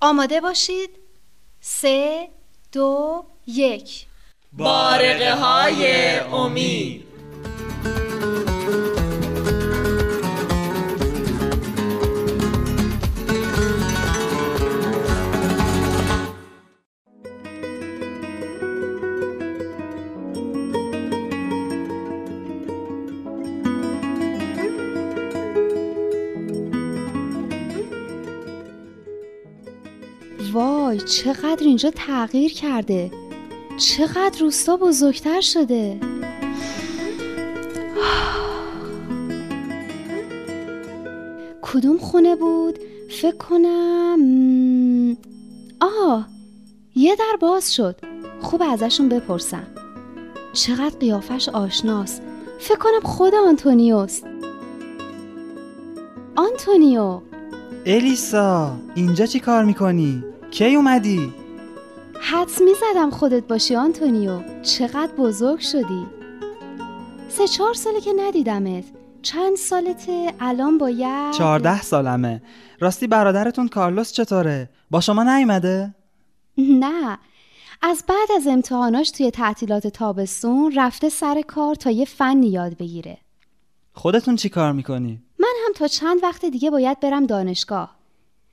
[0.00, 0.90] آماده باشید.
[1.60, 2.28] سه
[2.72, 4.06] دو یک.
[4.52, 7.07] بارقه های امید.
[30.52, 33.10] وای چقدر اینجا تغییر کرده.
[33.76, 36.00] چقدر روستا بزرگتر شده.
[41.62, 42.78] کدوم خونه بود؟
[43.10, 44.18] فکر کنم
[45.80, 46.28] آه
[46.94, 47.96] یه در باز شد.
[48.40, 49.66] خوب ازشون بپرسم.
[50.52, 52.22] چقدر قیافش آشناست.
[52.58, 54.26] فکر کنم خود آنتونیوست.
[56.36, 57.20] آنتونیو
[57.90, 61.32] الیسا اینجا چی کار می‌کنی؟ کی اومدی؟
[62.20, 66.06] حدس می‌زدم خودت باشی آنتونیو چقدر بزرگ شدی
[67.28, 68.84] سه چهار ساله که ندیدمت
[69.22, 72.42] چند سالته الان باید چهارده سالمه
[72.80, 75.94] راستی برادرتون کارلوس چطوره؟ با شما نیومده؟
[76.58, 77.18] نه
[77.82, 83.18] از بعد از امتحاناش توی تعطیلات تابستون رفته سر کار تا یه فن یاد بگیره
[83.92, 87.96] خودتون چی کار می‌کنی؟ من هم تا چند وقت دیگه باید برم دانشگاه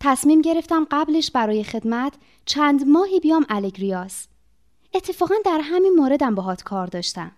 [0.00, 2.12] تصمیم گرفتم قبلش برای خدمت
[2.44, 4.26] چند ماهی بیام الگریاس
[4.94, 7.32] اتفاقا در همین موردم باهات کار داشتم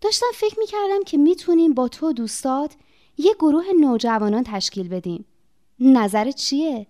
[0.00, 2.74] داشتم فکر می‌کردم که می‌تونیم با تو دوستات
[3.18, 5.24] یه گروه نوجوانان تشکیل بدیم
[5.80, 6.86] نظرت چیه؟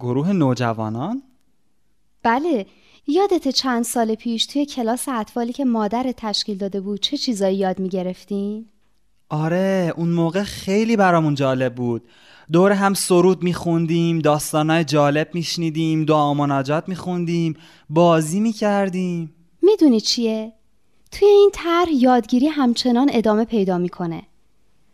[0.00, 1.22] گروه نوجوانان؟
[2.22, 2.66] بله
[3.06, 7.78] یادت چند سال پیش توی کلاس اطفالی که مادر تشکیل داده بود چه چیزایی یاد
[7.78, 8.69] می‌گرفتین؟
[9.30, 12.02] آره اون موقع خیلی برامون جالب بود.
[12.52, 17.56] دور هم سرود میخوندیم داستانهای جالب میشنیدیم دعا مناجات میخوندیم
[17.90, 19.34] بازی می‌کردیم.
[19.62, 20.52] می‌دونی چیه؟
[21.12, 24.22] توی این طرح یادگیری همچنان ادامه پیدا می‌کنه.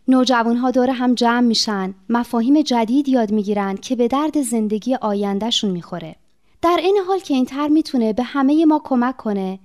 [0.07, 6.15] نوجوانها دور هم جمع میشن مفاهیم جدید یاد می‌گیرن که به درد زندگی آیندهشون می‌خوره.
[6.61, 9.59] در این حال که این طرح می‌تونه به همه ما کمک کنه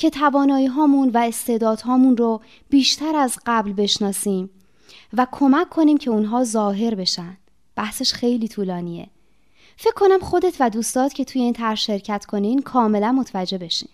[0.00, 2.40] که توانایی هامون و استعدادهامون رو
[2.70, 4.50] بیشتر از قبل بشناسیم
[5.12, 7.36] و کمک کنیم که اونها ظاهر بشن.
[7.76, 9.06] بحثش خیلی طولانیه.
[9.76, 13.88] فکر کنم خودت و دوستات که توی این طرح شرکت کنین کاملا متوجه بشین.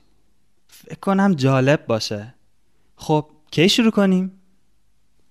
[0.69, 2.35] فکر کنم جالب باشه.
[2.97, 4.41] خب کی شروع کنیم؟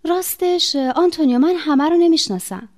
[0.04, 2.70] راستش آنتونیو من همه رو نمی‌شناسم.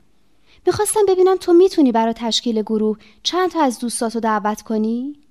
[0.65, 5.26] می‌خواستم ببینم تو می‌تونی برای تشکیل گروه چند تا از دوستاتو دعوت کنی؟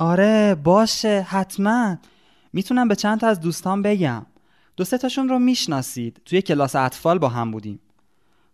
[0.00, 1.96] آره باشه حتما.
[2.52, 4.26] می‌تونم به چند تا از دوستان بگم.
[4.76, 6.20] دو سه تاشون رو می‌شناسید.
[6.24, 7.80] توی کلاس اطفال با هم بودیم.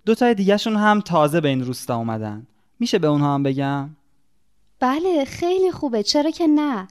[0.07, 2.47] دو تای دیگهشون هم تازه به این روستا اومدن.
[2.81, 3.91] میشه به اونها هم بگم؟
[4.81, 6.03] بله خیلی خوبه.
[6.03, 6.89] چرا که نه؟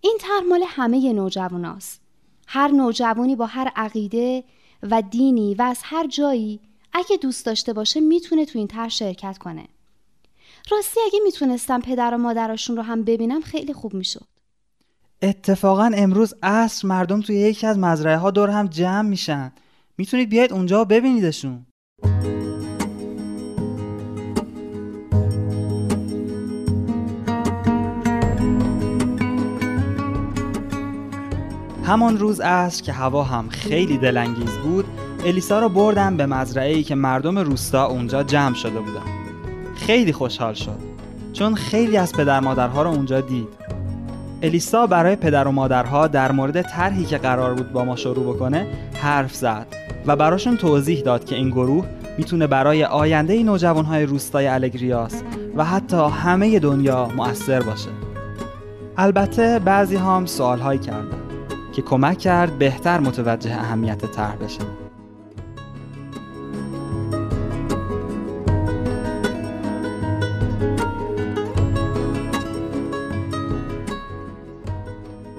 [0.00, 2.00] این طرح مال همه نوجواناست.
[2.46, 4.44] هر نوجوانی با هر عقیده
[4.82, 6.60] و دینی و از هر جایی
[6.92, 9.68] اگه دوست داشته باشه می‌تونه تو این طرح شرکت کنه.
[10.70, 14.26] راستی اگه می‌تونستم پدر و مادرشون رو هم ببینم خیلی خوب می‌شد.
[15.22, 19.52] اتفاقا امروز عصر مردم توی یکی از مزرعه ها دور هم جمع میشن.
[19.98, 21.66] می‌تونید بیاید اونجا و ببینیدشون.
[31.84, 34.84] همان روز عصر که هوا هم خیلی دلانگیز بود
[35.24, 39.23] الیسا رو بردم به مزرعه ای که مردم روستا اونجا جمع شده بودن.
[39.86, 40.78] خیلی خوشحال شد
[41.32, 43.48] چون خیلی از پدر مادرها رو اونجا دید.
[44.42, 48.66] الیسا برای پدر و مادرها در مورد طرحی که قرار بود با ما شروع بکنه
[48.94, 49.66] حرف زد
[50.06, 51.86] و براشون توضیح داد که این گروه
[52.18, 55.22] می‌تونه برای آینده نوجوانهای روستای الگریاس
[55.56, 57.90] و حتی همه دنیا مؤثر باشه.
[58.96, 61.18] البته بعضی هم سوالهایی کردن
[61.72, 64.83] که کمک کرد بهتر متوجه اهمیت طرح بشه.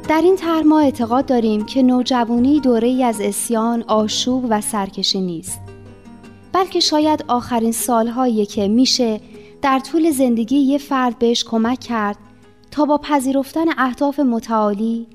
[0.08, 5.22] در این طرح ما اعتقاد داریم که نوجوانی دوره ای از اسیان، آشوب و سرکشی
[5.22, 5.62] نیست.
[6.54, 9.22] بلکه شاید آخرین سالهایی که میشه
[9.62, 12.18] در طول زندگی یه فرد بهش کمک کرد
[12.72, 15.08] تا با پذیرفتن اهداف متعالی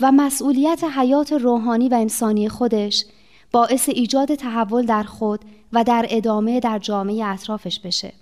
[0.00, 3.04] و مسئولیت حیات روحانی و انسانی خودش
[3.52, 5.40] باعث ایجاد تحول در خود
[5.72, 8.12] و در ادامه در جامعه اطرافش بشه.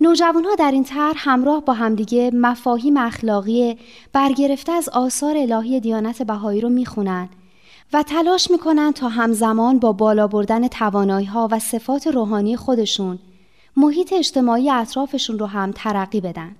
[0.00, 3.78] نوجوانها در این طرح همراه با همدیگه مفاهیم اخلاقی
[4.12, 7.28] برگرفته از آثار الهی دیانت بهایی رو می‌خونن
[7.92, 13.18] و تلاش می‌کنن تا همزمان با بالا بردن توانایی ها و صفات روحانی خودشون
[13.76, 16.56] محیط اجتماعی اطرافشون رو هم ترقی بدن.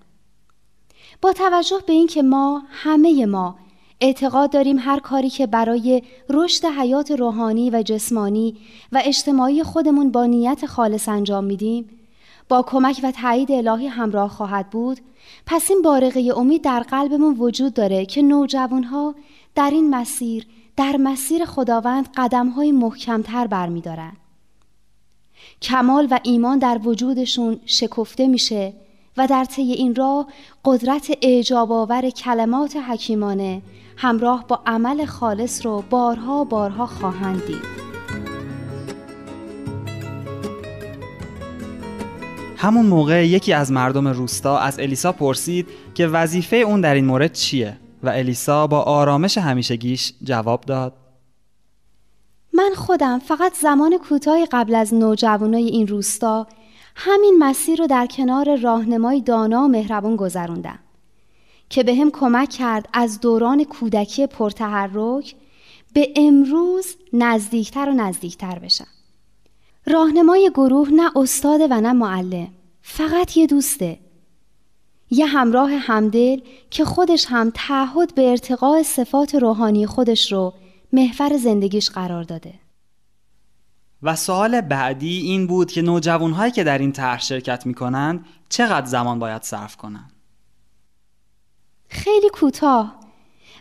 [1.23, 3.57] با توجه به اینکه ما همه ما
[4.01, 8.57] اعتقاد داریم هر کاری که برای رشد حیات روحانی و جسمانی
[8.93, 11.98] و اجتماعی خودمون با نیت خالص انجام میدیم
[12.49, 15.01] با کمک و تایید الهی همراه خواهد بود
[15.47, 19.15] پس این بارقه امید در قلبمون وجود داره که نوجوانها
[19.55, 20.47] در این مسیر
[20.77, 24.13] در مسیر خداوند قدم های محکمتر برمیدارن.
[25.63, 28.73] کمال و ایمان در وجودشون شکفته میشه
[29.17, 30.27] و در طی این راه
[30.65, 33.63] قدرت اعجاب آور کلمات حکیمانه
[33.97, 37.88] همراه با عمل خالص رو بارها بارها خواهند دید.
[42.61, 47.33] همون موقع یکی از مردم روستا از الیسا پرسید که وظیفه اون در این مورد
[47.33, 50.93] چیه و الیسا با آرامش همیشگیش جواب داد
[52.53, 56.47] من خودم فقط زمان کوتاهی قبل از نوجوانای این روستا
[56.97, 60.79] همین مسیر رو در کنار راهنمای دانا و مهربون گذروندم
[61.69, 65.35] که به هم کمک کرد از دوران کودکی پرتحرک
[65.93, 68.98] به امروز نزدیکتر و نزدیکتر بشم.
[69.89, 72.49] راهنمای گروه نه استاده و نه معلم
[72.83, 73.99] فقط یه دوسته.
[75.11, 76.41] یه همراه همدل
[76.71, 80.55] که خودش هم تعهد به ارتقاء صفات روحانی خودش رو
[80.93, 82.55] محور زندگیش قرار داده.
[84.03, 89.19] و سوال بعدی این بود که نوجوانهایی که در این طرح شرکت می‌کنند چقدر زمان
[89.19, 90.13] باید صرف کنند؟
[91.89, 93.01] خیلی کوتاه.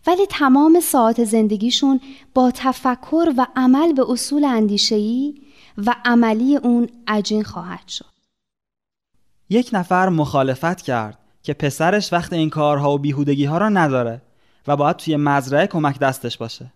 [0.08, 2.00] ولی تمام ساعت زندگیشون
[2.34, 5.42] با تفکر و عمل به اصول اندیشه‌ای
[5.78, 8.06] و عملی اون عجین خواهد شد.
[9.50, 14.22] یک نفر مخالفت کرد که پسرش وقت این کارها و بیهودگی ها را نداره
[14.68, 16.74] و باید توی مزرعه کمک دستش باشه.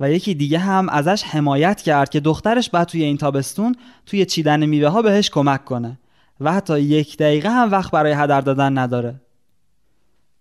[0.00, 3.76] و یکی دیگه هم ازش حمایت کرد که دخترش باید توی این تابستون
[4.06, 5.98] توی چیدن میوه ها بهش کمک کنه
[6.40, 9.20] و حتی یک دقیقه هم وقت برای هدر دادن نداره.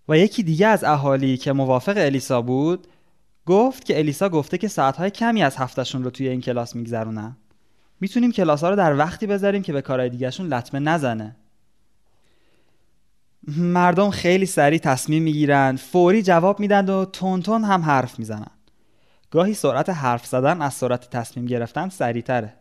[0.10, 2.88] و یکی دیگه از اهالی که موافق الیسا بود
[3.46, 7.38] گفت که الیسا گفته که ساعتهای کمی از هفتهشون رو توی این کلاس میگذرونن.
[8.00, 11.36] می‌تونیم کلاس ها رو در وقتی بذاریم که به کارهای دیگهشون لطمه نزنه.
[13.58, 18.52] مردم خیلی سریع تصمیم می‌گیرن فوری جواب میدن و تون تون هم حرف می‌زنن.
[19.32, 22.54] گاهی سرعت حرف زدن از سرعت تصمیم گرفتن سریعتره.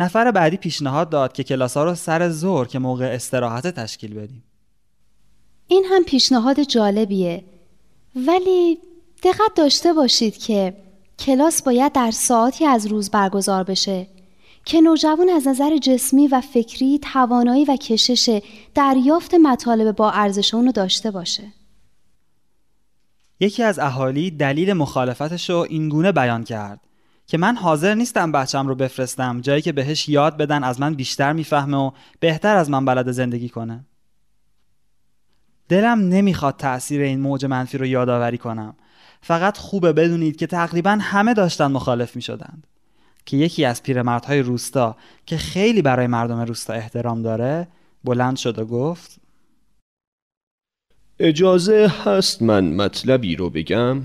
[0.00, 4.44] نفر بعدی پیشنهاد داد که کلاس ها رو سر زور که موقع استراحت تشکیل بدیم.
[5.68, 7.44] این هم پیشنهاد جالبیه.
[8.26, 8.78] ولی
[9.22, 10.76] دقت داشته باشید که
[11.18, 14.06] کلاس باید در ساعتی از روز برگزار بشه
[14.64, 18.42] که نوجوان از نظر جسمی و فکری توانایی و کشش
[18.74, 21.42] دریافت مطالب با ارزش اونو داشته باشه.
[23.40, 26.80] یکی از اهالی دلیل مخالفتش رو اینگونه بیان کرد
[27.26, 31.32] که من حاضر نیستم بچم رو بفرستم جایی که بهش یاد بدن از من بیشتر
[31.32, 31.90] می‌فهمه و
[32.20, 33.84] بهتر از من بلد زندگی کنه.
[35.68, 38.76] دلم نمی‌خواد تأثیر این موج منفی رو یادآوری کنم
[39.22, 42.66] فقط خوبه بدونید که تقریبا همه داشتن مخالف می شدند
[43.26, 44.96] که یکی از پیرمردهای روستا
[45.26, 47.68] که خیلی برای مردم روستا احترام داره
[48.04, 49.20] بلند شد و گفت
[51.18, 54.02] اجازه هست من مطلبی رو بگم؟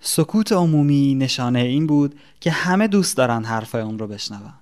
[0.00, 4.52] سکوت عمومی نشانه این بود که همه دوست دارن حرفای اون رو بشنون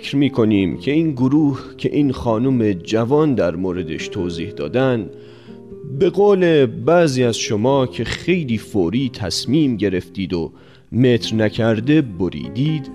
[0.00, 5.10] فکر می کنیم که این گروه که این خانم جوان در موردش توضیح دادن
[5.98, 10.52] به قول بعضی از شما که خیلی فوری تصمیم گرفتید و
[10.92, 12.90] متر نکرده بریدید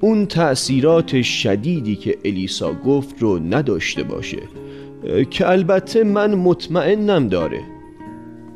[0.00, 4.42] اون تأثیرات شدیدی که الیسا گفت رو نداشته باشه.
[5.30, 7.60] که البته من مطمئنم داره.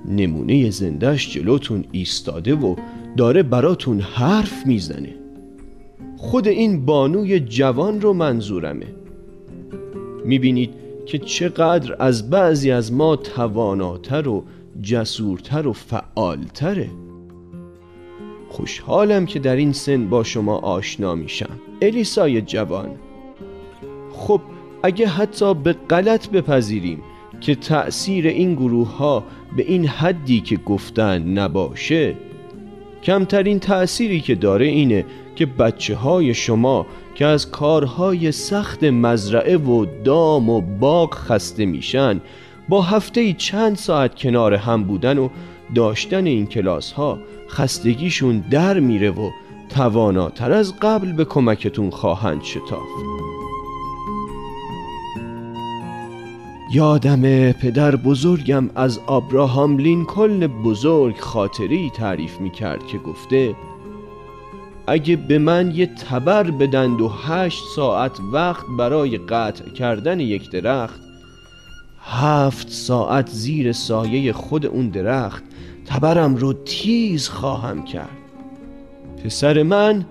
[0.08, 2.76] نمونه زندهش جلوتون ایستاده و
[3.16, 5.21] داره براتون حرف می‌زنه.
[6.22, 8.86] خود این بانوی جوان رو منظورمه.
[10.24, 10.70] می‌بینید
[11.06, 14.44] که چقدر از بعضی از ما تواناتر و
[14.82, 16.90] جسورتر و فعالتره.
[18.48, 21.60] خوشحالم که در این سن با شما آشنا میشم.
[21.82, 22.90] الیسای جوان
[24.12, 24.40] خب
[24.82, 27.02] اگه حتی به غلط بپذیریم
[27.40, 29.24] که تأثیر این گروه ها
[29.56, 32.14] به این حدی که گفتن نباشه
[33.02, 35.04] کمترین تأثیری که داره اینه
[35.36, 42.20] که بچه های شما که از کارهای سخت مزرعه و دام و باغ خسته میشن
[42.68, 45.28] با هفته چند ساعت کنار هم بودن و
[45.74, 49.30] داشتن این کلاس ها خستگیشون در میره و
[49.68, 53.32] تواناتر از قبل به کمکتون خواهند شتافت.
[56.72, 63.54] یادم پدر بزرگم از آبراهام لینکلن بزرگ خاطری تعریف می کرد که گفته
[64.86, 71.00] اگه به من یه تبر بدند و هشت ساعت وقت برای قطع کردن یک درخت
[72.00, 75.44] هفت ساعت زیر سایه خود اون درخت
[75.86, 78.18] تبرم رو تیز خواهم کرد.
[79.24, 80.04] پسر من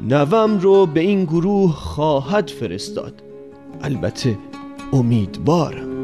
[0.00, 3.22] نوم رو به این گروه خواهد فرستاد.
[3.82, 4.38] البته
[4.92, 5.95] امیدوارم.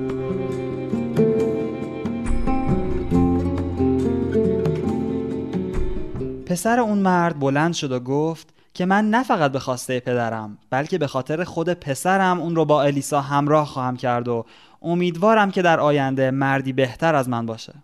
[6.53, 10.99] پسر اون مرد بلند شد و گفت که من نه فقط به خواسته پدرم بلکه
[10.99, 14.45] به خاطر خود پسرم اون رو با الیسا همراه خواهم کرد و
[14.83, 17.75] امیدوارم که در آینده مردی بهتر از من باشه.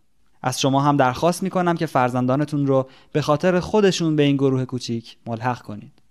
[0.42, 5.16] از شما هم درخواست می‌کنم که فرزندانتون رو به خاطر خودشون به این گروه کوچیک
[5.26, 6.02] ملحق کنید.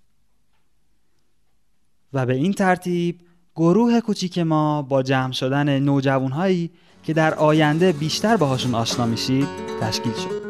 [2.12, 3.20] و به این ترتیب
[3.56, 6.70] گروه کوچیک ما با جمع شدن نوجوانهایی
[7.02, 9.48] که در آینده بیشتر باهاشون آشنا میشید
[9.80, 10.47] تشکیل شد.